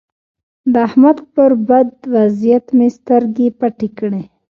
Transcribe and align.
د 0.73 0.73
احمد 0.87 1.17
پر 1.33 1.51
بد 1.67 1.89
وضيعت 2.13 2.65
مې 2.77 2.87
سترګې 2.97 3.47
پټې 3.59 3.89
کړې. 3.97 4.21